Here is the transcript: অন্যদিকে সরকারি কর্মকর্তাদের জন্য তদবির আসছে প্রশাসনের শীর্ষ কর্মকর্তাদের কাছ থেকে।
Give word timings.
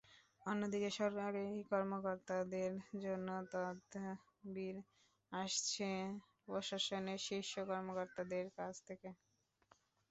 অন্যদিকে 0.41 0.89
সরকারি 0.99 1.41
কর্মকর্তাদের 1.71 2.71
জন্য 3.01 3.27
তদবির 3.51 4.75
আসছে 5.31 5.89
প্রশাসনের 6.45 7.19
শীর্ষ 7.27 7.53
কর্মকর্তাদের 7.69 8.45
কাছ 8.57 8.73
থেকে। 8.87 9.09